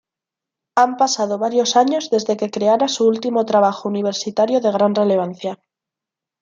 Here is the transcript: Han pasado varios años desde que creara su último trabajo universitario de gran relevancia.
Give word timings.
Han 0.77 0.97
pasado 0.97 1.37
varios 1.37 1.75
años 1.75 2.09
desde 2.09 2.35
que 2.35 2.49
creara 2.49 2.87
su 2.87 3.07
último 3.07 3.45
trabajo 3.45 3.87
universitario 3.87 4.59
de 4.59 4.71
gran 4.71 4.95
relevancia. 4.95 5.59